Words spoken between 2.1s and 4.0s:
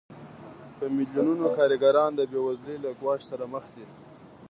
د بېوزلۍ له ګواښ سره مخ دي